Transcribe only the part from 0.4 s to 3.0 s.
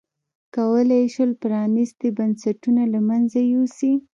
کولای یې شول پرانیستي بنسټونه له